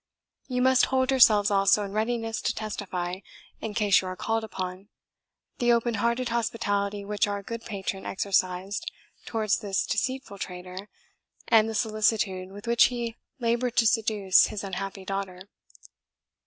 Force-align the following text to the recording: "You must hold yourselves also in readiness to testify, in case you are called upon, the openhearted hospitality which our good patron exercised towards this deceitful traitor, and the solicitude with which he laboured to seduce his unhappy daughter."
"You 0.47 0.63
must 0.63 0.85
hold 0.85 1.11
yourselves 1.11 1.51
also 1.51 1.83
in 1.83 1.91
readiness 1.91 2.41
to 2.41 2.55
testify, 2.55 3.19
in 3.59 3.75
case 3.75 4.01
you 4.01 4.07
are 4.07 4.15
called 4.15 4.43
upon, 4.43 4.89
the 5.59 5.71
openhearted 5.71 6.29
hospitality 6.29 7.05
which 7.05 7.27
our 7.27 7.43
good 7.43 7.61
patron 7.65 8.03
exercised 8.03 8.91
towards 9.27 9.59
this 9.59 9.85
deceitful 9.85 10.39
traitor, 10.39 10.89
and 11.49 11.69
the 11.69 11.75
solicitude 11.75 12.51
with 12.51 12.65
which 12.65 12.85
he 12.85 13.15
laboured 13.39 13.75
to 13.77 13.85
seduce 13.85 14.45
his 14.47 14.63
unhappy 14.63 15.05
daughter." 15.05 15.43